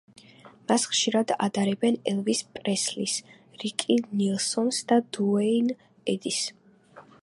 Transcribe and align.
მას 0.69 0.85
ხშირად 0.93 1.33
ადარებენ 1.47 1.99
ელვის 2.13 2.41
პრესლის, 2.57 3.19
რიკი 3.65 4.01
ნელსონს 4.23 4.83
და 4.93 5.01
დუეინ 5.19 5.75
ედის. 6.17 6.47